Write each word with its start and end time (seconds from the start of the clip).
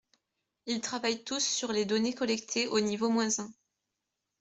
Ils 0.65 0.81
travaillent 0.81 1.23
tous 1.23 1.45
sur 1.45 1.71
les 1.71 1.85
données 1.85 2.15
collectées 2.15 2.67
au 2.67 2.79
niveau 2.79 3.09
moins 3.09 3.39
un. 3.39 3.51